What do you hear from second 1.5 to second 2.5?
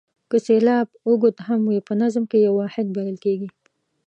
وي په نظم کې